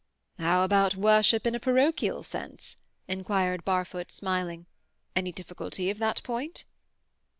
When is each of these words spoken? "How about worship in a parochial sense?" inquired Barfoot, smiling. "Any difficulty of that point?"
"How 0.39 0.63
about 0.63 0.95
worship 0.95 1.45
in 1.45 1.53
a 1.53 1.59
parochial 1.59 2.23
sense?" 2.23 2.77
inquired 3.07 3.63
Barfoot, 3.63 4.11
smiling. 4.11 4.65
"Any 5.15 5.31
difficulty 5.31 5.91
of 5.91 5.99
that 5.99 6.23
point?" 6.23 6.65